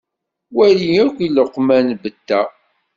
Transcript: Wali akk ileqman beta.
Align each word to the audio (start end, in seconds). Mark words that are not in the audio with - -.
Wali 0.55 0.89
akk 1.03 1.17
ileqman 1.27 1.87
beta. 2.01 2.41